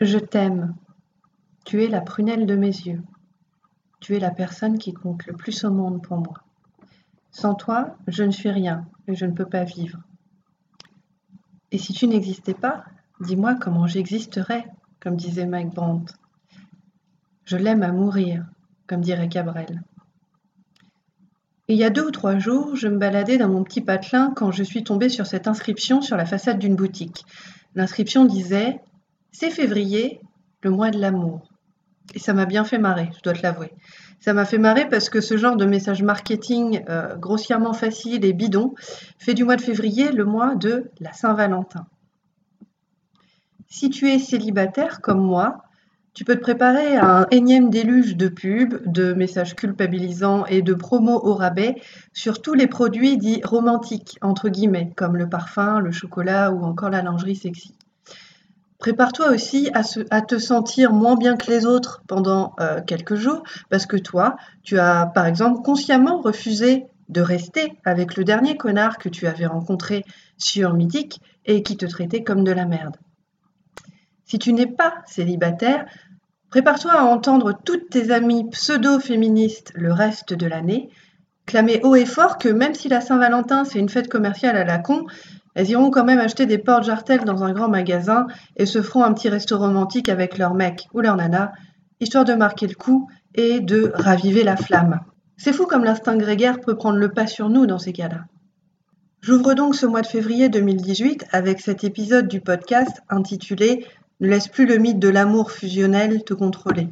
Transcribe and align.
Je 0.00 0.18
t'aime. 0.18 0.74
Tu 1.64 1.84
es 1.84 1.88
la 1.88 2.00
prunelle 2.00 2.46
de 2.46 2.56
mes 2.56 2.66
yeux. 2.66 3.02
Tu 4.00 4.16
es 4.16 4.18
la 4.18 4.32
personne 4.32 4.76
qui 4.76 4.92
compte 4.92 5.24
le 5.26 5.34
plus 5.34 5.64
au 5.64 5.70
monde 5.70 6.02
pour 6.02 6.16
moi. 6.16 6.42
Sans 7.30 7.54
toi, 7.54 7.96
je 8.08 8.24
ne 8.24 8.32
suis 8.32 8.50
rien 8.50 8.86
et 9.06 9.14
je 9.14 9.24
ne 9.24 9.32
peux 9.32 9.46
pas 9.46 9.62
vivre. 9.62 10.00
Et 11.70 11.78
si 11.78 11.92
tu 11.92 12.08
n'existais 12.08 12.54
pas, 12.54 12.84
dis-moi 13.20 13.54
comment 13.54 13.86
j'existerais, 13.86 14.66
comme 14.98 15.16
disait 15.16 15.46
Mike 15.46 15.74
Brandt. 15.74 16.14
Je 17.44 17.56
l'aime 17.56 17.84
à 17.84 17.92
mourir, 17.92 18.44
comme 18.88 19.00
dirait 19.00 19.28
Cabrel. 19.28 19.82
Il 21.68 21.76
y 21.76 21.84
a 21.84 21.90
deux 21.90 22.08
ou 22.08 22.10
trois 22.10 22.38
jours, 22.38 22.74
je 22.74 22.88
me 22.88 22.98
baladais 22.98 23.38
dans 23.38 23.48
mon 23.48 23.62
petit 23.62 23.80
patelin 23.80 24.32
quand 24.34 24.50
je 24.50 24.64
suis 24.64 24.82
tombée 24.82 25.08
sur 25.08 25.26
cette 25.26 25.46
inscription 25.46 26.02
sur 26.02 26.16
la 26.16 26.26
façade 26.26 26.58
d'une 26.58 26.76
boutique. 26.76 27.24
L'inscription 27.76 28.24
disait 28.24 28.80
C'est 29.34 29.50
février, 29.50 30.20
le 30.62 30.70
mois 30.70 30.92
de 30.92 31.00
l'amour. 31.00 31.48
Et 32.14 32.20
ça 32.20 32.32
m'a 32.34 32.46
bien 32.46 32.62
fait 32.62 32.78
marrer, 32.78 33.10
je 33.16 33.20
dois 33.20 33.32
te 33.32 33.42
l'avouer. 33.42 33.72
Ça 34.20 34.32
m'a 34.32 34.44
fait 34.44 34.58
marrer 34.58 34.88
parce 34.88 35.08
que 35.08 35.20
ce 35.20 35.36
genre 35.36 35.56
de 35.56 35.64
message 35.64 36.04
marketing 36.04 36.84
euh, 36.88 37.16
grossièrement 37.16 37.72
facile 37.72 38.24
et 38.24 38.32
bidon 38.32 38.74
fait 39.18 39.34
du 39.34 39.42
mois 39.42 39.56
de 39.56 39.60
février 39.60 40.12
le 40.12 40.24
mois 40.24 40.54
de 40.54 40.88
la 41.00 41.12
Saint-Valentin. 41.12 41.84
Si 43.66 43.90
tu 43.90 44.08
es 44.08 44.20
célibataire 44.20 45.00
comme 45.00 45.20
moi, 45.20 45.64
tu 46.12 46.24
peux 46.24 46.36
te 46.36 46.40
préparer 46.40 46.96
à 46.96 47.22
un 47.22 47.26
énième 47.32 47.70
déluge 47.70 48.16
de 48.16 48.28
pubs, 48.28 48.82
de 48.86 49.14
messages 49.14 49.56
culpabilisants 49.56 50.46
et 50.46 50.62
de 50.62 50.74
promos 50.74 51.18
au 51.26 51.34
rabais 51.34 51.74
sur 52.12 52.40
tous 52.40 52.54
les 52.54 52.68
produits 52.68 53.18
dits 53.18 53.40
romantiques, 53.42 54.16
entre 54.22 54.48
guillemets, 54.48 54.92
comme 54.94 55.16
le 55.16 55.28
parfum, 55.28 55.80
le 55.80 55.90
chocolat 55.90 56.52
ou 56.52 56.62
encore 56.62 56.90
la 56.90 57.02
lingerie 57.02 57.34
sexy. 57.34 57.74
Prépare-toi 58.84 59.30
aussi 59.30 59.70
à, 59.72 60.20
te 60.20 60.36
sentir 60.36 60.92
moins 60.92 61.16
bien 61.16 61.38
que 61.38 61.50
les 61.50 61.64
autres 61.64 62.02
pendant 62.06 62.54
euh, 62.60 62.82
quelques 62.82 63.14
jours, 63.14 63.42
parce 63.70 63.86
que 63.86 63.96
toi, 63.96 64.36
tu 64.62 64.78
as 64.78 65.06
par 65.06 65.24
exemple 65.24 65.62
consciemment 65.62 66.20
refusé 66.20 66.84
de 67.08 67.22
rester 67.22 67.78
avec 67.86 68.14
le 68.14 68.24
dernier 68.24 68.58
connard 68.58 68.98
que 68.98 69.08
tu 69.08 69.26
avais 69.26 69.46
rencontré 69.46 70.04
sur 70.36 70.74
Mythique 70.74 71.18
et 71.46 71.62
qui 71.62 71.78
te 71.78 71.86
traitait 71.86 72.22
comme 72.22 72.44
de 72.44 72.52
la 72.52 72.66
merde. 72.66 72.98
Si 74.26 74.38
tu 74.38 74.52
n'es 74.52 74.66
pas 74.66 74.96
célibataire, 75.06 75.86
prépare-toi 76.50 76.92
à 76.92 77.04
entendre 77.04 77.58
toutes 77.64 77.88
tes 77.88 78.10
amies 78.10 78.50
pseudo-féministes 78.50 79.72
le 79.76 79.94
reste 79.94 80.34
de 80.34 80.46
l'année 80.46 80.90
clamer 81.46 81.80
haut 81.84 81.96
et 81.96 82.04
fort 82.04 82.36
que 82.36 82.50
même 82.50 82.74
si 82.74 82.90
la 82.90 83.00
Saint-Valentin 83.00 83.64
c'est 83.64 83.78
une 83.78 83.88
fête 83.88 84.08
commerciale 84.08 84.58
à 84.58 84.64
la 84.64 84.78
con, 84.78 85.06
elles 85.54 85.70
iront 85.70 85.90
quand 85.90 86.04
même 86.04 86.18
acheter 86.18 86.46
des 86.46 86.58
portes-jartelles 86.58 87.24
dans 87.24 87.44
un 87.44 87.52
grand 87.52 87.68
magasin 87.68 88.26
et 88.56 88.66
se 88.66 88.82
feront 88.82 89.04
un 89.04 89.12
petit 89.12 89.28
resto 89.28 89.56
romantique 89.58 90.08
avec 90.08 90.38
leur 90.38 90.54
mec 90.54 90.88
ou 90.92 91.00
leur 91.00 91.16
nana, 91.16 91.52
histoire 92.00 92.24
de 92.24 92.34
marquer 92.34 92.66
le 92.66 92.74
coup 92.74 93.08
et 93.34 93.60
de 93.60 93.92
raviver 93.94 94.42
la 94.42 94.56
flamme. 94.56 95.00
C'est 95.36 95.52
fou 95.52 95.66
comme 95.66 95.84
l'instinct 95.84 96.16
grégaire 96.16 96.60
peut 96.60 96.76
prendre 96.76 96.98
le 96.98 97.10
pas 97.10 97.26
sur 97.26 97.48
nous 97.48 97.66
dans 97.66 97.78
ces 97.78 97.92
cas-là. 97.92 98.24
J'ouvre 99.20 99.54
donc 99.54 99.74
ce 99.74 99.86
mois 99.86 100.02
de 100.02 100.06
février 100.06 100.48
2018 100.48 101.26
avec 101.32 101.60
cet 101.60 101.82
épisode 101.82 102.28
du 102.28 102.40
podcast 102.40 103.02
intitulé 103.08 103.86
Ne 104.20 104.28
laisse 104.28 104.48
plus 104.48 104.66
le 104.66 104.78
mythe 104.78 104.98
de 104.98 105.08
l'amour 105.08 105.50
fusionnel 105.50 106.24
te 106.24 106.34
contrôler. 106.34 106.88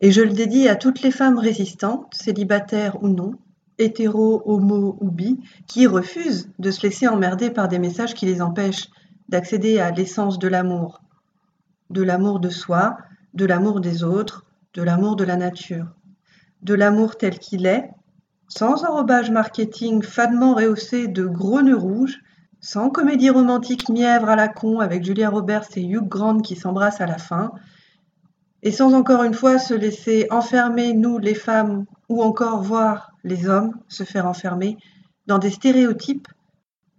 Et 0.00 0.12
je 0.12 0.20
le 0.20 0.32
dédie 0.32 0.68
à 0.68 0.76
toutes 0.76 1.02
les 1.02 1.10
femmes 1.10 1.38
résistantes, 1.38 2.12
célibataires 2.14 3.02
ou 3.02 3.08
non, 3.08 3.32
hétéro, 3.78 4.42
homo 4.44 4.96
ou 5.00 5.10
bi, 5.10 5.40
qui 5.66 5.86
refusent 5.86 6.50
de 6.58 6.70
se 6.70 6.82
laisser 6.82 7.08
emmerder 7.08 7.50
par 7.50 7.68
des 7.68 7.78
messages 7.78 8.14
qui 8.14 8.26
les 8.26 8.42
empêchent 8.42 8.88
d'accéder 9.28 9.78
à 9.78 9.90
l'essence 9.90 10.38
de 10.38 10.48
l'amour, 10.48 11.02
de 11.90 12.02
l'amour 12.02 12.40
de 12.40 12.50
soi, 12.50 12.98
de 13.34 13.44
l'amour 13.44 13.80
des 13.80 14.02
autres, 14.02 14.46
de 14.74 14.82
l'amour 14.82 15.16
de 15.16 15.24
la 15.24 15.36
nature, 15.36 15.86
de 16.62 16.74
l'amour 16.74 17.16
tel 17.16 17.38
qu'il 17.38 17.66
est, 17.66 17.90
sans 18.48 18.84
enrobage 18.84 19.30
marketing 19.30 20.02
fadement 20.02 20.54
rehaussé 20.54 21.06
de 21.06 21.26
gros 21.26 21.62
nœuds 21.62 21.76
rouges, 21.76 22.20
sans 22.60 22.90
comédie 22.90 23.30
romantique 23.30 23.88
mièvre 23.88 24.28
à 24.28 24.36
la 24.36 24.48
con 24.48 24.80
avec 24.80 25.04
Julia 25.04 25.30
Roberts 25.30 25.68
et 25.76 25.84
Hugh 25.84 26.08
Grant 26.08 26.38
qui 26.38 26.56
s'embrassent 26.56 27.00
à 27.00 27.06
la 27.06 27.18
fin, 27.18 27.52
et 28.62 28.72
sans 28.72 28.94
encore 28.94 29.22
une 29.22 29.34
fois 29.34 29.58
se 29.58 29.74
laisser 29.74 30.26
enfermer, 30.30 30.92
nous 30.92 31.18
les 31.18 31.34
femmes, 31.34 31.86
ou 32.08 32.22
encore 32.22 32.62
voir 32.62 33.12
les 33.24 33.48
hommes 33.48 33.74
se 33.88 34.04
faire 34.04 34.26
enfermer 34.26 34.76
dans 35.26 35.38
des 35.38 35.50
stéréotypes 35.50 36.28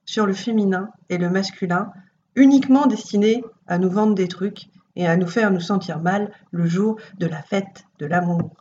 sur 0.05 0.25
le 0.25 0.33
féminin 0.33 0.89
et 1.09 1.17
le 1.17 1.29
masculin, 1.29 1.91
uniquement 2.35 2.87
destinés 2.87 3.43
à 3.67 3.77
nous 3.77 3.89
vendre 3.89 4.15
des 4.15 4.27
trucs 4.27 4.69
et 4.95 5.07
à 5.07 5.17
nous 5.17 5.27
faire 5.27 5.51
nous 5.51 5.59
sentir 5.59 5.99
mal 5.99 6.31
le 6.51 6.65
jour 6.65 6.97
de 7.17 7.25
la 7.25 7.41
fête 7.41 7.85
de 7.99 8.05
l'amour. 8.05 8.51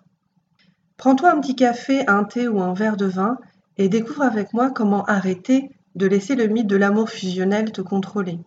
Prends-toi 0.97 1.33
un 1.33 1.41
petit 1.41 1.55
café, 1.55 2.07
un 2.09 2.25
thé 2.25 2.49
ou 2.49 2.61
un 2.61 2.75
verre 2.75 2.97
de 2.97 3.07
vin 3.07 3.39
et 3.77 3.89
découvre 3.89 4.23
avec 4.23 4.53
moi 4.53 4.71
comment 4.71 5.05
arrêter 5.05 5.71
de 5.95 6.07
laisser 6.07 6.35
le 6.35 6.49
mythe 6.49 6.67
de 6.67 6.77
l'amour 6.77 7.09
fusionnel 7.09 7.73
te 7.73 7.81
contrôler. 7.81 8.39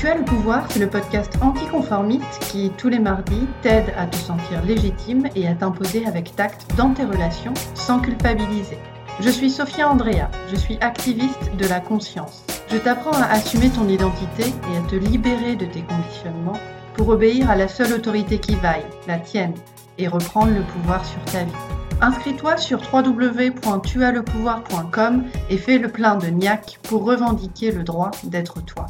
Tu 0.00 0.08
as 0.08 0.14
le 0.14 0.24
pouvoir, 0.24 0.64
c'est 0.70 0.78
le 0.78 0.88
podcast 0.88 1.36
anticonformiste 1.42 2.38
qui, 2.50 2.72
tous 2.78 2.88
les 2.88 2.98
mardis, 2.98 3.46
t'aide 3.60 3.92
à 3.98 4.06
te 4.06 4.16
sentir 4.16 4.64
légitime 4.64 5.28
et 5.36 5.46
à 5.46 5.54
t'imposer 5.54 6.06
avec 6.06 6.34
tact 6.34 6.74
dans 6.78 6.94
tes 6.94 7.04
relations 7.04 7.52
sans 7.74 8.00
culpabiliser. 8.00 8.78
Je 9.20 9.28
suis 9.28 9.50
Sophia 9.50 9.90
Andrea, 9.90 10.30
je 10.50 10.56
suis 10.56 10.78
activiste 10.80 11.54
de 11.54 11.66
la 11.66 11.80
conscience. 11.80 12.46
Je 12.72 12.78
t'apprends 12.78 13.12
à 13.12 13.26
assumer 13.26 13.68
ton 13.68 13.86
identité 13.90 14.54
et 14.72 14.78
à 14.78 14.80
te 14.88 14.96
libérer 14.96 15.54
de 15.54 15.66
tes 15.66 15.82
conditionnements 15.82 16.58
pour 16.94 17.10
obéir 17.10 17.50
à 17.50 17.56
la 17.56 17.68
seule 17.68 17.92
autorité 17.92 18.38
qui 18.38 18.54
vaille, 18.54 18.86
la 19.06 19.18
tienne, 19.18 19.52
et 19.98 20.08
reprendre 20.08 20.54
le 20.54 20.62
pouvoir 20.62 21.04
sur 21.04 21.22
ta 21.26 21.44
vie. 21.44 21.52
Inscris-toi 22.00 22.56
sur 22.56 22.80
www.tuaslepouvoir.com 22.90 25.24
et 25.50 25.58
fais 25.58 25.76
le 25.76 25.88
plein 25.88 26.16
de 26.16 26.28
niac 26.28 26.78
pour 26.84 27.04
revendiquer 27.04 27.70
le 27.70 27.82
droit 27.82 28.12
d'être 28.24 28.64
toi. 28.64 28.86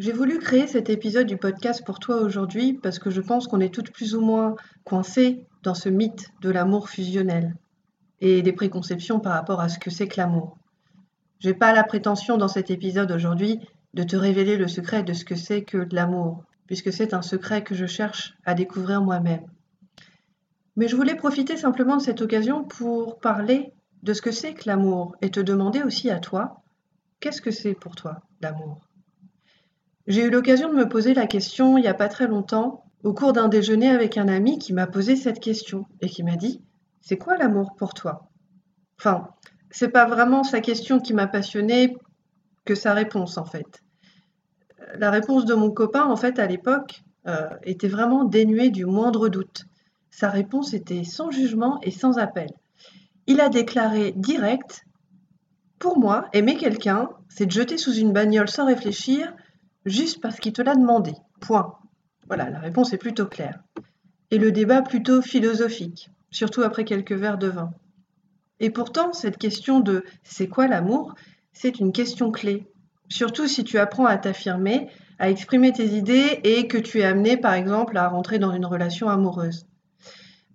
J'ai 0.00 0.10
voulu 0.10 0.40
créer 0.40 0.66
cet 0.66 0.90
épisode 0.90 1.28
du 1.28 1.36
podcast 1.36 1.84
pour 1.86 2.00
toi 2.00 2.16
aujourd'hui 2.16 2.72
parce 2.72 2.98
que 2.98 3.10
je 3.10 3.20
pense 3.20 3.46
qu'on 3.46 3.60
est 3.60 3.72
toutes 3.72 3.92
plus 3.92 4.16
ou 4.16 4.20
moins 4.20 4.56
coincées 4.82 5.46
dans 5.62 5.74
ce 5.74 5.88
mythe 5.88 6.32
de 6.40 6.50
l'amour 6.50 6.88
fusionnel 6.88 7.54
et 8.20 8.42
des 8.42 8.52
préconceptions 8.52 9.20
par 9.20 9.34
rapport 9.34 9.60
à 9.60 9.68
ce 9.68 9.78
que 9.78 9.90
c'est 9.90 10.08
que 10.08 10.20
l'amour. 10.20 10.58
Je 11.38 11.48
n'ai 11.48 11.54
pas 11.54 11.72
la 11.72 11.84
prétention 11.84 12.36
dans 12.38 12.48
cet 12.48 12.72
épisode 12.72 13.12
aujourd'hui 13.12 13.60
de 13.92 14.02
te 14.02 14.16
révéler 14.16 14.56
le 14.56 14.66
secret 14.66 15.04
de 15.04 15.12
ce 15.12 15.24
que 15.24 15.36
c'est 15.36 15.62
que 15.62 15.86
l'amour, 15.92 16.42
puisque 16.66 16.92
c'est 16.92 17.14
un 17.14 17.22
secret 17.22 17.62
que 17.62 17.76
je 17.76 17.86
cherche 17.86 18.34
à 18.44 18.54
découvrir 18.54 19.00
moi-même. 19.00 19.46
Mais 20.74 20.88
je 20.88 20.96
voulais 20.96 21.14
profiter 21.14 21.56
simplement 21.56 21.98
de 21.98 22.02
cette 22.02 22.20
occasion 22.20 22.64
pour 22.64 23.20
parler 23.20 23.72
de 24.02 24.12
ce 24.12 24.22
que 24.22 24.32
c'est 24.32 24.54
que 24.54 24.64
l'amour 24.66 25.14
et 25.22 25.30
te 25.30 25.38
demander 25.38 25.84
aussi 25.84 26.10
à 26.10 26.18
toi, 26.18 26.64
qu'est-ce 27.20 27.40
que 27.40 27.52
c'est 27.52 27.74
pour 27.74 27.94
toi 27.94 28.22
l'amour? 28.40 28.80
J'ai 30.06 30.24
eu 30.24 30.30
l'occasion 30.30 30.68
de 30.68 30.74
me 30.74 30.88
poser 30.88 31.14
la 31.14 31.26
question 31.26 31.78
il 31.78 31.82
n'y 31.82 31.88
a 31.88 31.94
pas 31.94 32.08
très 32.08 32.26
longtemps, 32.26 32.84
au 33.02 33.14
cours 33.14 33.32
d'un 33.32 33.48
déjeuner 33.48 33.88
avec 33.88 34.16
un 34.16 34.28
ami 34.28 34.58
qui 34.58 34.72
m'a 34.72 34.86
posé 34.86 35.16
cette 35.16 35.40
question 35.40 35.86
et 36.00 36.08
qui 36.08 36.22
m'a 36.22 36.36
dit 36.36 36.62
C'est 37.00 37.18
quoi 37.18 37.36
l'amour 37.36 37.74
pour 37.76 37.94
toi? 37.94 38.28
Enfin, 38.98 39.28
c'est 39.70 39.88
pas 39.88 40.06
vraiment 40.06 40.42
sa 40.42 40.60
question 40.60 41.00
qui 41.00 41.14
m'a 41.14 41.26
passionné 41.26 41.96
que 42.64 42.74
sa 42.74 42.94
réponse 42.94 43.38
en 43.38 43.44
fait. 43.44 43.82
La 44.96 45.10
réponse 45.10 45.44
de 45.44 45.54
mon 45.54 45.70
copain 45.70 46.04
en 46.04 46.16
fait 46.16 46.38
à 46.38 46.46
l'époque 46.46 47.02
euh, 47.26 47.48
était 47.62 47.88
vraiment 47.88 48.24
dénuée 48.24 48.70
du 48.70 48.84
moindre 48.84 49.28
doute. 49.28 49.64
Sa 50.10 50.28
réponse 50.28 50.74
était 50.74 51.04
sans 51.04 51.30
jugement 51.30 51.78
et 51.82 51.90
sans 51.90 52.18
appel. 52.18 52.50
Il 53.26 53.40
a 53.40 53.48
déclaré 53.48 54.12
direct 54.12 54.84
Pour 55.78 55.98
moi, 55.98 56.28
aimer 56.32 56.56
quelqu'un, 56.56 57.08
c'est 57.28 57.46
de 57.46 57.50
jeter 57.50 57.78
sous 57.78 57.94
une 57.94 58.12
bagnole 58.12 58.48
sans 58.48 58.66
réfléchir 58.66 59.34
juste 59.84 60.20
parce 60.20 60.40
qu'il 60.40 60.52
te 60.52 60.62
l'a 60.62 60.74
demandé. 60.74 61.12
Point. 61.40 61.78
Voilà, 62.26 62.50
la 62.50 62.58
réponse 62.58 62.92
est 62.92 62.98
plutôt 62.98 63.26
claire. 63.26 63.62
Et 64.30 64.38
le 64.38 64.52
débat 64.52 64.82
plutôt 64.82 65.22
philosophique, 65.22 66.10
surtout 66.30 66.62
après 66.62 66.84
quelques 66.84 67.12
verres 67.12 67.38
de 67.38 67.48
vin. 67.48 67.72
Et 68.60 68.70
pourtant, 68.70 69.12
cette 69.12 69.38
question 69.38 69.80
de 69.80 70.04
c'est 70.22 70.48
quoi 70.48 70.66
l'amour, 70.66 71.14
c'est 71.52 71.78
une 71.80 71.92
question 71.92 72.30
clé. 72.30 72.66
Surtout 73.08 73.46
si 73.46 73.64
tu 73.64 73.78
apprends 73.78 74.06
à 74.06 74.16
t'affirmer, 74.16 74.88
à 75.18 75.30
exprimer 75.30 75.72
tes 75.72 75.86
idées 75.86 76.40
et 76.44 76.66
que 76.66 76.78
tu 76.78 77.00
es 77.00 77.04
amené, 77.04 77.36
par 77.36 77.52
exemple, 77.54 77.96
à 77.96 78.08
rentrer 78.08 78.38
dans 78.38 78.52
une 78.52 78.66
relation 78.66 79.08
amoureuse. 79.08 79.66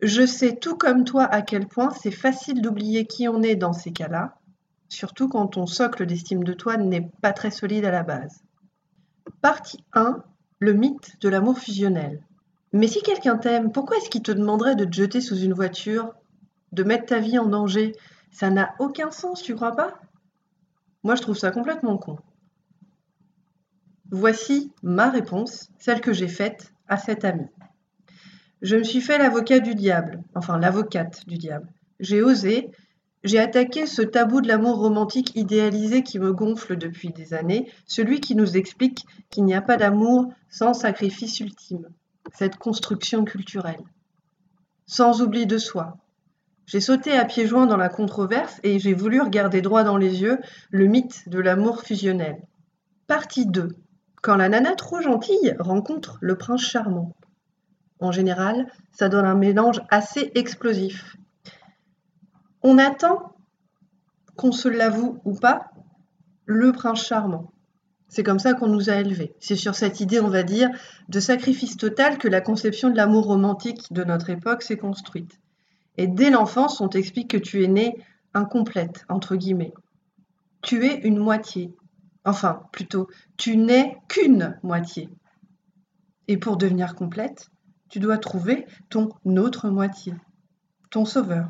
Je 0.02 0.26
sais 0.26 0.56
tout 0.56 0.76
comme 0.76 1.04
toi 1.04 1.26
à 1.26 1.42
quel 1.42 1.68
point 1.68 1.92
c'est 1.92 2.12
facile 2.12 2.62
d'oublier 2.62 3.06
qui 3.06 3.28
on 3.28 3.42
est 3.42 3.56
dans 3.56 3.74
ces 3.74 3.92
cas-là, 3.92 4.36
surtout 4.88 5.28
quand 5.28 5.48
ton 5.48 5.66
socle 5.66 6.06
d'estime 6.06 6.44
de 6.44 6.54
toi 6.54 6.78
n'est 6.78 7.10
pas 7.22 7.34
très 7.34 7.52
solide 7.52 7.86
à 7.86 7.92
la 7.92 8.04
base. 8.04 8.44
Partie 9.42 9.86
1 9.94 10.22
Le 10.60 10.74
mythe 10.74 11.18
de 11.22 11.30
l'amour 11.30 11.60
fusionnel. 11.60 12.22
Mais 12.74 12.88
si 12.90 13.02
quelqu'un 13.02 13.38
t'aime, 13.38 13.72
pourquoi 13.72 13.96
est-ce 13.96 14.10
qu'il 14.10 14.22
te 14.22 14.34
demanderait 14.34 14.76
de 14.76 14.84
te 14.84 14.94
jeter 14.94 15.22
sous 15.22 15.40
une 15.40 15.54
voiture, 15.54 16.14
de 16.74 16.84
mettre 16.84 17.06
ta 17.06 17.20
vie 17.20 17.40
en 17.40 17.46
danger? 17.46 17.96
Ça 18.32 18.50
n'a 18.50 18.76
aucun 18.80 19.12
sens, 19.12 19.42
tu 19.42 19.56
crois 19.56 19.78
pas? 19.78 20.02
Moi, 21.04 21.16
je 21.16 21.22
trouve 21.22 21.38
ça 21.38 21.52
complètement 21.52 21.98
con. 21.98 22.18
Voici 24.12 24.74
ma 24.84 25.10
réponse, 25.10 25.70
celle 25.80 26.02
que 26.02 26.12
j'ai 26.12 26.28
faite 26.28 26.74
à 26.90 26.98
cet 26.98 27.24
ami. 27.24 27.48
Je 28.62 28.76
me 28.76 28.84
suis 28.84 29.02
fait 29.02 29.18
l'avocat 29.18 29.62
du 29.62 29.74
diable, 29.74 30.22
enfin 30.36 30.60
l'avocate 30.60 31.26
du 31.28 31.38
diable. 31.38 31.72
J'ai 32.02 32.22
osé, 32.22 32.72
j'ai 33.24 33.40
attaqué 33.40 33.86
ce 33.86 34.02
tabou 34.02 34.40
de 34.42 34.48
l'amour 34.48 34.78
romantique 34.78 35.36
idéalisé 35.36 36.04
qui 36.04 36.20
me 36.20 36.32
gonfle 36.32 36.78
depuis 36.78 37.10
des 37.10 37.34
années, 37.34 37.70
celui 37.86 38.22
qui 38.22 38.36
nous 38.36 38.56
explique 38.56 39.06
qu'il 39.30 39.44
n'y 39.44 39.54
a 39.54 39.62
pas 39.62 39.78
d'amour 39.78 40.32
sans 40.50 40.74
sacrifice 40.74 41.40
ultime, 41.40 41.90
cette 42.34 42.56
construction 42.56 43.26
culturelle. 43.26 43.84
Sans 44.86 45.22
oubli 45.22 45.46
de 45.46 45.58
soi. 45.58 45.98
J'ai 46.66 46.80
sauté 46.80 47.18
à 47.18 47.26
pieds 47.26 47.48
joints 47.48 47.66
dans 47.66 47.78
la 47.78 47.90
controverse 47.90 48.60
et 48.64 48.80
j'ai 48.80 48.94
voulu 48.94 49.20
regarder 49.22 49.62
droit 49.62 49.84
dans 49.84 49.98
les 49.98 50.22
yeux 50.22 50.40
le 50.70 50.86
mythe 50.86 51.28
de 51.28 51.40
l'amour 51.40 51.82
fusionnel. 51.82 52.42
Partie 53.08 53.48
2. 53.48 53.70
Quand 54.22 54.36
la 54.36 54.50
nana 54.50 54.76
trop 54.76 55.02
gentille 55.02 55.56
rencontre 55.60 56.20
le 56.22 56.38
prince 56.38 56.62
charmant. 56.62 57.16
En 58.00 58.12
général, 58.12 58.68
ça 58.92 59.10
donne 59.10 59.26
un 59.26 59.36
mélange 59.36 59.82
assez 59.90 60.32
explosif. 60.36 61.18
On 62.62 62.78
attend, 62.78 63.36
qu'on 64.36 64.52
se 64.52 64.68
l'avoue 64.68 65.20
ou 65.26 65.34
pas, 65.34 65.72
le 66.46 66.72
prince 66.72 67.06
charmant. 67.06 67.52
C'est 68.10 68.24
comme 68.24 68.40
ça 68.40 68.54
qu'on 68.54 68.68
nous 68.68 68.90
a 68.90 68.96
élevés. 68.96 69.36
C'est 69.40 69.56
sur 69.56 69.76
cette 69.76 70.00
idée, 70.00 70.20
on 70.20 70.30
va 70.30 70.44
dire, 70.44 70.70
de 71.10 71.20
sacrifice 71.20 71.78
total 71.78 72.18
que 72.18 72.28
la 72.28 72.42
conception 72.42 72.90
de 72.90 72.98
l'amour 72.98 73.26
romantique 73.26 73.94
de 73.94 74.04
notre 74.04 74.32
époque 74.32 74.64
s'est 74.64 74.78
construite. 74.78 75.40
Et 75.98 76.08
dès 76.08 76.32
l'enfance, 76.32 76.82
on 76.82 76.88
t'explique 76.88 77.30
que 77.30 77.38
tu 77.38 77.64
es 77.64 77.68
né 77.68 78.04
incomplète, 78.34 79.06
entre 79.10 79.36
guillemets. 79.36 79.74
Tu 80.62 80.86
es 80.86 81.00
une 81.02 81.20
moitié. 81.20 81.76
Enfin, 82.26 82.64
plutôt, 82.72 83.08
tu 83.38 83.58
n'es 83.58 83.98
qu'une 84.08 84.58
moitié. 84.64 85.10
Et 86.28 86.38
pour 86.38 86.58
devenir 86.58 86.96
complète, 86.96 87.50
tu 87.90 88.00
dois 88.00 88.18
trouver 88.18 88.66
ton 88.90 89.10
autre 89.26 89.70
moitié, 89.70 90.14
ton 90.90 91.06
sauveur. 91.06 91.50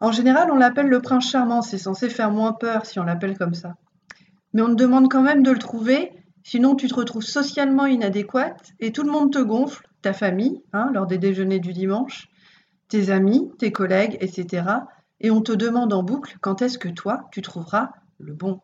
En 0.00 0.12
général, 0.12 0.50
on 0.52 0.56
l'appelle 0.56 0.88
le 0.88 1.00
prince 1.00 1.30
charmant, 1.30 1.62
c'est 1.62 1.78
censé 1.78 2.08
faire 2.08 2.30
moins 2.30 2.52
peur 2.52 2.86
si 2.86 3.00
on 3.00 3.04
l'appelle 3.04 3.36
comme 3.36 3.54
ça. 3.54 3.74
Mais 4.52 4.62
on 4.62 4.68
te 4.68 4.74
demande 4.74 5.10
quand 5.10 5.22
même 5.22 5.42
de 5.42 5.50
le 5.50 5.58
trouver, 5.58 6.12
sinon 6.44 6.76
tu 6.76 6.88
te 6.88 6.94
retrouves 6.94 7.24
socialement 7.24 7.86
inadéquate 7.86 8.72
et 8.78 8.92
tout 8.92 9.02
le 9.02 9.10
monde 9.10 9.32
te 9.32 9.40
gonfle, 9.40 9.88
ta 10.02 10.12
famille, 10.12 10.62
hein, 10.72 10.90
lors 10.94 11.06
des 11.06 11.18
déjeuners 11.18 11.58
du 11.58 11.72
dimanche, 11.72 12.28
tes 12.88 13.10
amis, 13.10 13.50
tes 13.58 13.72
collègues, 13.72 14.16
etc. 14.20 14.66
Et 15.20 15.30
on 15.30 15.42
te 15.42 15.52
demande 15.52 15.92
en 15.92 16.02
boucle 16.02 16.38
quand 16.40 16.62
est-ce 16.62 16.78
que 16.78 16.88
toi, 16.88 17.28
tu 17.32 17.42
trouveras 17.42 17.90
le 18.18 18.34
bon. 18.34 18.60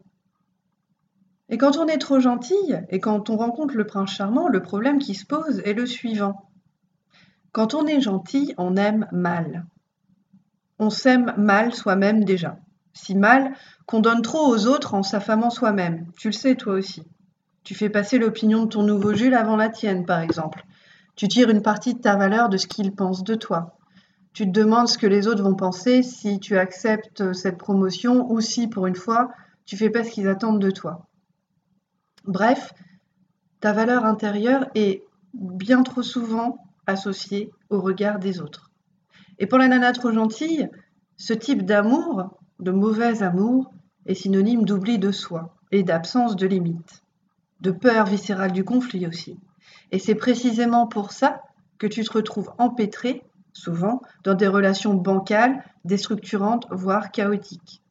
Et 1.49 1.59
quand 1.59 1.77
on 1.77 1.87
est 1.87 1.99
trop 1.99 2.21
gentille 2.21 2.81
et 2.89 3.01
quand 3.01 3.29
on 3.29 3.37
rencontre 3.37 3.77
le 3.77 3.87
prince 3.87 4.11
charmant, 4.11 4.49
le 4.49 4.63
problème 4.63 4.99
qui 4.99 5.15
se 5.15 5.27
pose 5.27 5.61
est 5.65 5.75
le 5.75 5.85
suivant. 5.85 6.49
Quand 7.53 7.75
on 7.75 7.87
est 7.87 8.01
gentil, 8.01 8.55
on 8.57 8.77
aime 8.77 9.07
mal. 9.13 9.67
On 10.85 10.91
s'aime 10.91 11.33
mal 11.39 11.73
soi-même 11.73 12.25
déjà. 12.25 12.59
Si 12.93 13.15
mal 13.15 13.55
qu'on 13.87 14.01
donne 14.01 14.21
trop 14.21 14.47
aux 14.47 14.67
autres 14.67 14.93
en 14.93 15.03
s'affamant 15.03 15.49
soi-même. 15.49 16.09
Tu 16.19 16.29
le 16.29 16.35
sais 16.35 16.57
toi 16.57 16.75
aussi. 16.75 17.05
Tu 17.63 17.75
fais 17.75 17.89
passer 17.89 18.19
l'opinion 18.19 18.65
de 18.65 18.69
ton 18.69 18.83
nouveau 18.83 19.15
Jules 19.15 19.33
avant 19.33 19.57
la 19.57 19.71
tienne, 19.71 20.05
par 20.05 20.21
exemple. 20.21 20.63
Tu 21.17 21.27
tires 21.27 21.49
une 21.49 21.63
partie 21.63 21.95
de 21.95 22.01
ta 22.01 22.17
valeur 22.17 22.51
de 22.51 22.59
ce 22.59 22.67
qu'il 22.67 22.95
pense 22.95 23.25
de 23.25 23.35
toi. 23.35 23.79
Tu 24.35 24.45
te 24.45 24.51
demandes 24.51 24.89
ce 24.89 24.99
que 24.99 25.07
les 25.07 25.27
autres 25.27 25.43
vont 25.43 25.55
penser 25.55 26.03
si 26.03 26.39
tu 26.39 26.59
acceptes 26.59 27.33
cette 27.33 27.57
promotion 27.57 28.31
ou 28.31 28.43
si, 28.43 28.69
pour 28.69 28.87
une 28.87 28.95
fois, 28.95 29.31
tu 29.65 29.79
fais 29.79 29.89
pas 29.89 30.05
ce 30.05 30.11
qu'ils 30.11 30.29
attendent 30.29 30.61
de 30.61 30.71
toi. 30.71 31.07
Bref, 32.25 32.75
ta 33.61 33.73
valeur 33.73 34.05
intérieure 34.05 34.67
est 34.75 35.03
bien 35.33 35.83
trop 35.83 36.03
souvent 36.03 36.59
associée 36.87 37.51
au 37.71 37.81
regard 37.81 38.19
des 38.19 38.43
autres. 38.43 38.74
Et 39.39 39.47
pour 39.47 39.59
la 39.59 39.69
nana 39.69 39.93
trop 39.93 40.13
gentille, 40.13 40.69
ce 41.17 41.33
type 41.33 41.65
d'amour, 41.65 42.39
de 42.61 42.71
mauvais 42.71 43.23
amour, 43.23 43.73
est 44.07 44.15
synonyme 44.15 44.65
d'oubli 44.65 44.99
de 44.99 45.13
soi 45.13 45.57
et 45.73 45.83
d'absence 45.83 46.37
de 46.37 46.47
limite, 46.47 47.03
de 47.61 47.71
peur 47.71 48.07
viscérale 48.07 48.53
du 48.53 48.65
conflit 48.65 49.07
aussi. 49.07 49.39
Et 49.91 49.99
c'est 49.99 50.15
précisément 50.15 50.87
pour 50.87 51.13
ça 51.13 51.43
que 51.79 51.87
tu 51.87 52.05
te 52.05 52.13
retrouves 52.13 52.53
empêtré, 52.59 53.23
souvent, 53.53 54.03
dans 54.23 54.35
des 54.35 54.49
relations 54.49 54.95
bancales, 54.95 55.65
déstructurantes, 55.85 56.67
voire 56.71 57.11
chaotiques. 57.11 57.83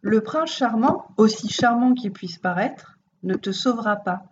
Le 0.00 0.20
prince 0.20 0.50
charmant, 0.50 1.06
aussi 1.16 1.48
charmant 1.48 1.94
qu'il 1.94 2.12
puisse 2.12 2.38
paraître, 2.38 2.98
ne 3.22 3.34
te 3.34 3.52
sauvera 3.52 3.96
pas, 3.96 4.24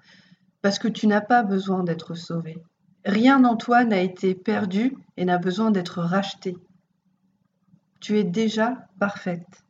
parce 0.63 0.79
que 0.81 0.89
tu 0.89 1.07
n'as 1.07 1.21
pas 1.21 1.45
besoin 1.45 1.85
d'être 1.85 2.15
sauvé. 2.15 2.61
Rien 3.05 3.45
en 3.45 3.57
toi 3.57 3.85
n'a 3.85 4.01
été 4.01 4.35
perdu 4.35 4.95
et 5.17 5.25
n'a 5.25 5.39
besoin 5.39 5.71
d'être 5.71 6.03
racheté. 6.03 6.57
Tu 8.01 8.19
es 8.19 8.25
déjà 8.25 8.89
parfaite. 8.99 9.65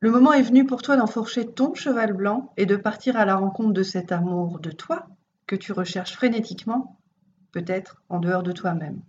Le 0.00 0.10
moment 0.10 0.32
est 0.32 0.42
venu 0.42 0.66
pour 0.66 0.82
toi 0.82 0.96
d'enfourcher 0.96 1.46
ton 1.46 1.74
cheval 1.74 2.12
blanc 2.12 2.52
et 2.56 2.66
de 2.66 2.76
partir 2.76 3.16
à 3.16 3.24
la 3.24 3.36
rencontre 3.36 3.72
de 3.72 3.82
cet 3.82 4.10
amour 4.10 4.58
de 4.58 4.70
toi 4.70 5.06
que 5.46 5.56
tu 5.56 5.72
recherches 5.72 6.14
frénétiquement, 6.14 6.98
peut-être 7.52 8.02
en 8.08 8.18
dehors 8.18 8.42
de 8.42 8.52
toi-même. 8.52 9.02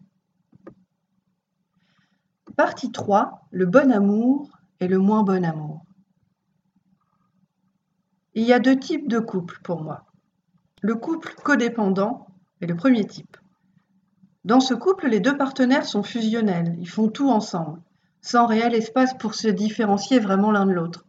Partie 2.55 2.91
3. 2.91 3.47
Le 3.49 3.65
bon 3.65 3.91
amour 3.91 4.51
et 4.79 4.87
le 4.87 4.99
moins 4.99 5.23
bon 5.23 5.43
amour. 5.43 5.83
Il 8.35 8.43
y 8.43 8.53
a 8.53 8.59
deux 8.59 8.77
types 8.77 9.07
de 9.07 9.19
couples 9.19 9.59
pour 9.63 9.81
moi. 9.81 10.05
Le 10.85 10.95
couple 10.95 11.33
codépendant 11.45 12.27
est 12.59 12.65
le 12.65 12.75
premier 12.75 13.07
type. 13.07 13.37
Dans 14.43 14.59
ce 14.59 14.73
couple, 14.73 15.07
les 15.07 15.21
deux 15.21 15.37
partenaires 15.37 15.85
sont 15.85 16.03
fusionnels, 16.03 16.75
ils 16.77 16.89
font 16.89 17.07
tout 17.07 17.29
ensemble, 17.29 17.79
sans 18.19 18.47
réel 18.47 18.75
espace 18.75 19.17
pour 19.17 19.33
se 19.33 19.47
différencier 19.47 20.19
vraiment 20.19 20.51
l'un 20.51 20.65
de 20.65 20.73
l'autre. 20.73 21.05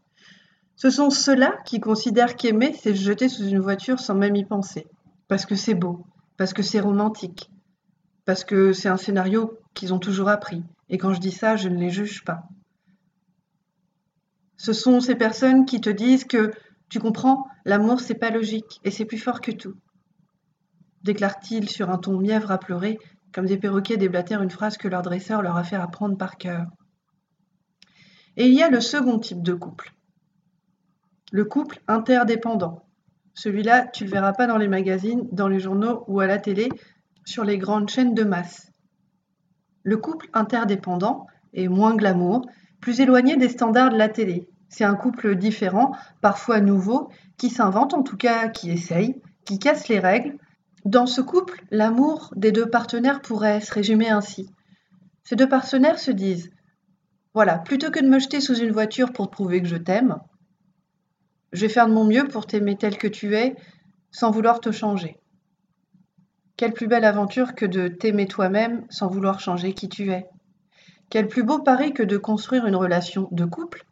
Ce 0.76 0.90
sont 0.90 1.10
ceux-là 1.10 1.56
qui 1.64 1.80
considèrent 1.80 2.36
qu'aimer, 2.36 2.72
c'est 2.80 2.94
se 2.94 3.02
jeter 3.02 3.28
sous 3.28 3.48
une 3.48 3.58
voiture 3.58 3.98
sans 3.98 4.14
même 4.14 4.36
y 4.36 4.44
penser, 4.44 4.86
parce 5.26 5.44
que 5.44 5.56
c'est 5.56 5.74
beau, 5.74 6.06
parce 6.36 6.52
que 6.52 6.62
c'est 6.62 6.78
romantique, 6.78 7.50
parce 8.26 8.44
que 8.44 8.72
c'est 8.72 8.88
un 8.88 8.96
scénario 8.96 9.58
qu'ils 9.74 9.92
ont 9.92 9.98
toujours 9.98 10.28
appris. 10.28 10.62
Et 10.88 10.98
quand 10.98 11.14
je 11.14 11.20
dis 11.20 11.32
ça, 11.32 11.56
je 11.56 11.68
ne 11.68 11.80
les 11.80 11.90
juge 11.90 12.22
pas. 12.22 12.44
Ce 14.56 14.72
sont 14.72 15.00
ces 15.00 15.16
personnes 15.16 15.66
qui 15.66 15.80
te 15.80 15.90
disent 15.90 16.26
que 16.26 16.52
tu 16.94 17.00
comprends, 17.00 17.48
l'amour 17.64 17.98
c'est 17.98 18.14
pas 18.14 18.30
logique 18.30 18.78
et 18.84 18.92
c'est 18.92 19.04
plus 19.04 19.18
fort 19.18 19.40
que 19.40 19.50
tout. 19.50 19.74
Déclare-t-il 21.02 21.68
sur 21.68 21.90
un 21.90 21.98
ton 21.98 22.20
mièvre 22.20 22.52
à 22.52 22.58
pleurer, 22.58 23.00
comme 23.32 23.46
des 23.46 23.56
perroquets 23.56 23.96
déblatèrent 23.96 24.44
une 24.44 24.50
phrase 24.50 24.76
que 24.76 24.86
leur 24.86 25.02
dresseur 25.02 25.42
leur 25.42 25.56
a 25.56 25.64
fait 25.64 25.74
apprendre 25.74 26.16
par 26.16 26.36
cœur. 26.36 26.68
Et 28.36 28.46
il 28.46 28.54
y 28.54 28.62
a 28.62 28.70
le 28.70 28.80
second 28.80 29.18
type 29.18 29.42
de 29.42 29.54
couple. 29.54 29.92
Le 31.32 31.44
couple 31.44 31.82
interdépendant. 31.88 32.86
Celui-là, 33.34 33.88
tu 33.88 34.04
le 34.04 34.10
verras 34.10 34.32
pas 34.32 34.46
dans 34.46 34.58
les 34.58 34.68
magazines, 34.68 35.26
dans 35.32 35.48
les 35.48 35.58
journaux 35.58 36.04
ou 36.06 36.20
à 36.20 36.28
la 36.28 36.38
télé, 36.38 36.68
sur 37.24 37.42
les 37.42 37.58
grandes 37.58 37.90
chaînes 37.90 38.14
de 38.14 38.22
masse. 38.22 38.70
Le 39.82 39.96
couple 39.96 40.28
interdépendant 40.32 41.26
est 41.54 41.66
moins 41.66 41.96
glamour, 41.96 42.46
plus 42.80 43.00
éloigné 43.00 43.36
des 43.36 43.48
standards 43.48 43.90
de 43.90 43.98
la 43.98 44.08
télé. 44.08 44.48
C'est 44.76 44.82
un 44.82 44.96
couple 44.96 45.36
différent, 45.36 45.92
parfois 46.20 46.58
nouveau, 46.58 47.08
qui 47.36 47.48
s'invente, 47.48 47.94
en 47.94 48.02
tout 48.02 48.16
cas 48.16 48.48
qui 48.48 48.72
essaye, 48.72 49.22
qui 49.44 49.60
casse 49.60 49.86
les 49.86 50.00
règles. 50.00 50.36
Dans 50.84 51.06
ce 51.06 51.20
couple, 51.20 51.62
l'amour 51.70 52.32
des 52.34 52.50
deux 52.50 52.68
partenaires 52.68 53.22
pourrait 53.22 53.60
se 53.60 53.72
résumer 53.72 54.08
ainsi. 54.10 54.50
Ces 55.22 55.36
deux 55.36 55.48
partenaires 55.48 56.00
se 56.00 56.10
disent 56.10 56.50
Voilà, 57.34 57.58
plutôt 57.58 57.92
que 57.92 58.00
de 58.00 58.08
me 58.08 58.18
jeter 58.18 58.40
sous 58.40 58.56
une 58.56 58.72
voiture 58.72 59.12
pour 59.12 59.30
prouver 59.30 59.62
que 59.62 59.68
je 59.68 59.76
t'aime, 59.76 60.18
je 61.52 61.60
vais 61.60 61.72
faire 61.72 61.86
de 61.86 61.92
mon 61.92 62.04
mieux 62.04 62.26
pour 62.26 62.44
t'aimer 62.44 62.76
tel 62.76 62.98
que 62.98 63.06
tu 63.06 63.36
es, 63.36 63.54
sans 64.10 64.32
vouloir 64.32 64.58
te 64.58 64.72
changer. 64.72 65.20
Quelle 66.56 66.72
plus 66.72 66.88
belle 66.88 67.04
aventure 67.04 67.54
que 67.54 67.64
de 67.64 67.86
t'aimer 67.86 68.26
toi-même 68.26 68.84
sans 68.90 69.06
vouloir 69.06 69.38
changer 69.38 69.72
qui 69.72 69.88
tu 69.88 70.10
es. 70.10 70.26
Quel 71.10 71.28
plus 71.28 71.44
beau 71.44 71.60
pari 71.60 71.92
que 71.92 72.02
de 72.02 72.16
construire 72.16 72.66
une 72.66 72.74
relation 72.74 73.28
de 73.30 73.44
couple 73.44 73.86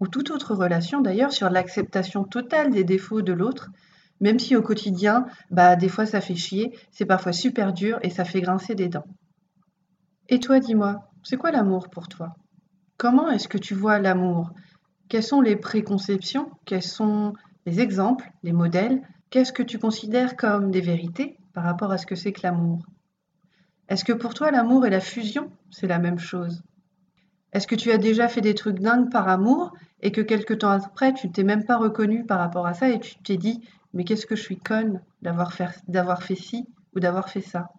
ou 0.00 0.06
toute 0.08 0.30
autre 0.30 0.54
relation 0.54 1.00
d'ailleurs, 1.00 1.32
sur 1.32 1.50
l'acceptation 1.50 2.24
totale 2.24 2.70
des 2.70 2.84
défauts 2.84 3.22
de 3.22 3.32
l'autre, 3.32 3.70
même 4.20 4.38
si 4.38 4.56
au 4.56 4.62
quotidien, 4.62 5.26
bah 5.50 5.76
des 5.76 5.88
fois 5.88 6.06
ça 6.06 6.20
fait 6.20 6.34
chier, 6.34 6.76
c'est 6.90 7.06
parfois 7.06 7.32
super 7.32 7.72
dur 7.72 7.98
et 8.02 8.10
ça 8.10 8.24
fait 8.24 8.40
grincer 8.40 8.74
des 8.74 8.88
dents. 8.88 9.06
Et 10.28 10.40
toi, 10.40 10.60
dis-moi, 10.60 11.08
c'est 11.22 11.36
quoi 11.36 11.50
l'amour 11.50 11.88
pour 11.88 12.08
toi? 12.08 12.34
Comment 12.96 13.30
est-ce 13.30 13.48
que 13.48 13.58
tu 13.58 13.74
vois 13.74 13.98
l'amour? 13.98 14.50
Quelles 15.08 15.22
sont 15.22 15.40
les 15.40 15.56
préconceptions? 15.56 16.50
Quels 16.64 16.82
sont 16.82 17.32
les 17.64 17.80
exemples, 17.80 18.30
les 18.42 18.52
modèles? 18.52 19.00
Qu'est-ce 19.30 19.52
que 19.52 19.62
tu 19.62 19.78
considères 19.78 20.36
comme 20.36 20.70
des 20.70 20.80
vérités 20.80 21.38
par 21.54 21.64
rapport 21.64 21.92
à 21.92 21.98
ce 21.98 22.06
que 22.06 22.14
c'est 22.14 22.32
que 22.32 22.42
l'amour? 22.42 22.84
Est-ce 23.88 24.04
que 24.04 24.12
pour 24.12 24.34
toi 24.34 24.50
l'amour 24.50 24.84
et 24.84 24.90
la 24.90 25.00
fusion, 25.00 25.50
c'est 25.70 25.86
la 25.86 25.98
même 25.98 26.18
chose? 26.18 26.62
Est-ce 27.52 27.66
que 27.66 27.74
tu 27.74 27.90
as 27.90 27.98
déjà 27.98 28.28
fait 28.28 28.40
des 28.40 28.54
trucs 28.54 28.78
dingues 28.78 29.10
par 29.10 29.28
amour 29.28 29.72
et 30.02 30.12
que 30.12 30.20
quelque 30.20 30.54
temps 30.54 30.70
après, 30.70 31.14
tu 31.14 31.30
t'es 31.30 31.44
même 31.44 31.64
pas 31.64 31.76
reconnu 31.76 32.24
par 32.24 32.38
rapport 32.38 32.66
à 32.66 32.74
ça 32.74 32.90
et 32.90 33.00
tu 33.00 33.18
t'es 33.22 33.36
dit 33.36 33.62
mais 33.94 34.04
qu'est-ce 34.04 34.26
que 34.26 34.36
je 34.36 34.42
suis 34.42 34.58
conne 34.58 35.00
d'avoir 35.22 35.52
fait, 35.52 35.70
d'avoir 35.88 36.22
fait 36.22 36.36
ci 36.36 36.66
ou 36.94 37.00
d'avoir 37.00 37.30
fait 37.30 37.40
ça? 37.40 37.70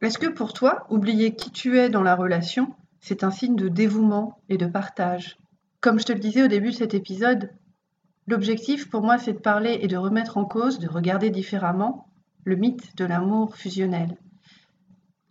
Est-ce 0.00 0.18
que 0.18 0.28
pour 0.28 0.52
toi, 0.52 0.86
oublier 0.90 1.34
qui 1.34 1.50
tu 1.50 1.78
es 1.78 1.90
dans 1.90 2.02
la 2.02 2.14
relation, 2.14 2.74
c'est 3.00 3.24
un 3.24 3.30
signe 3.30 3.56
de 3.56 3.68
dévouement 3.68 4.38
et 4.48 4.56
de 4.56 4.66
partage? 4.66 5.36
Comme 5.80 6.00
je 6.00 6.06
te 6.06 6.12
le 6.12 6.18
disais 6.18 6.42
au 6.42 6.48
début 6.48 6.70
de 6.70 6.76
cet 6.76 6.94
épisode, 6.94 7.50
l'objectif 8.26 8.88
pour 8.88 9.02
moi 9.02 9.18
c'est 9.18 9.34
de 9.34 9.38
parler 9.38 9.78
et 9.82 9.86
de 9.86 9.96
remettre 9.96 10.38
en 10.38 10.44
cause, 10.44 10.78
de 10.78 10.88
regarder 10.88 11.30
différemment 11.30 12.08
le 12.44 12.56
mythe 12.56 12.96
de 12.96 13.04
l'amour 13.04 13.56
fusionnel 13.56 14.16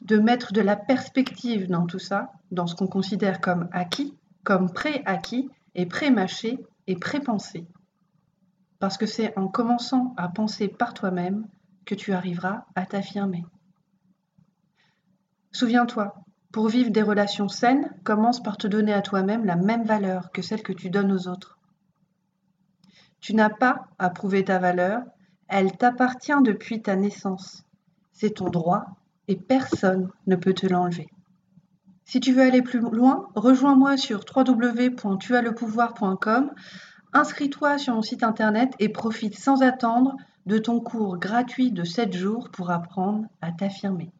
de 0.01 0.17
mettre 0.17 0.53
de 0.53 0.61
la 0.61 0.75
perspective 0.75 1.67
dans 1.67 1.85
tout 1.85 1.99
ça, 1.99 2.31
dans 2.51 2.67
ce 2.67 2.75
qu'on 2.75 2.87
considère 2.87 3.41
comme 3.41 3.67
acquis, 3.71 4.15
comme 4.43 4.71
pré-acquis 4.71 5.49
et 5.75 5.85
pré-mâché 5.85 6.59
et 6.87 6.95
pré-pensé. 6.95 7.67
Parce 8.79 8.97
que 8.97 9.05
c'est 9.05 9.37
en 9.37 9.47
commençant 9.47 10.13
à 10.17 10.27
penser 10.29 10.67
par 10.67 10.93
toi-même 10.93 11.47
que 11.85 11.95
tu 11.95 12.13
arriveras 12.13 12.65
à 12.75 12.85
t'affirmer. 12.85 13.45
Souviens-toi, 15.51 16.15
pour 16.51 16.67
vivre 16.67 16.91
des 16.91 17.01
relations 17.01 17.49
saines, 17.49 17.89
commence 18.03 18.41
par 18.41 18.57
te 18.57 18.67
donner 18.67 18.93
à 18.93 19.01
toi-même 19.01 19.45
la 19.45 19.55
même 19.55 19.83
valeur 19.83 20.31
que 20.31 20.41
celle 20.41 20.63
que 20.63 20.73
tu 20.73 20.89
donnes 20.89 21.11
aux 21.11 21.27
autres. 21.27 21.57
Tu 23.19 23.33
n'as 23.33 23.49
pas 23.49 23.87
à 23.97 24.09
prouver 24.09 24.45
ta 24.45 24.59
valeur, 24.59 25.01
elle 25.47 25.75
t'appartient 25.75 26.41
depuis 26.43 26.81
ta 26.81 26.95
naissance. 26.95 27.63
C'est 28.13 28.35
ton 28.35 28.49
droit 28.49 28.85
et 29.27 29.35
personne 29.35 30.09
ne 30.25 30.35
peut 30.35 30.53
te 30.53 30.67
l'enlever. 30.67 31.07
Si 32.05 32.19
tu 32.19 32.31
veux 32.31 32.43
aller 32.43 32.61
plus 32.61 32.79
loin, 32.79 33.27
rejoins-moi 33.35 33.97
sur 33.97 34.23
www.tuaslepouvoir.com, 34.33 36.51
inscris-toi 37.13 37.77
sur 37.77 37.95
mon 37.95 38.01
site 38.01 38.23
internet 38.23 38.73
et 38.79 38.89
profite 38.89 39.37
sans 39.37 39.61
attendre 39.61 40.15
de 40.45 40.57
ton 40.57 40.79
cours 40.79 41.17
gratuit 41.17 41.71
de 41.71 41.83
7 41.83 42.15
jours 42.15 42.49
pour 42.49 42.71
apprendre 42.71 43.25
à 43.41 43.51
t'affirmer. 43.51 44.11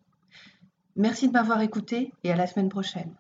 Merci 0.98 1.28
de 1.28 1.34
m'avoir 1.34 1.62
écouté 1.62 2.12
et 2.24 2.32
à 2.32 2.36
la 2.36 2.48
semaine 2.48 2.70
prochaine. 2.70 3.14